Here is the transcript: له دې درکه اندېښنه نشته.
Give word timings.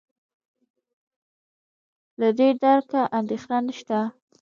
له 2.19 2.29
دې 2.37 2.49
درکه 2.63 3.01
اندېښنه 3.19 3.57
نشته. 3.67 3.97